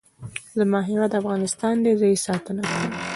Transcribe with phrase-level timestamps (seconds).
[0.57, 1.91] زما هیواد افغانستان دی.
[1.99, 2.91] زه یې ساتنه کوم.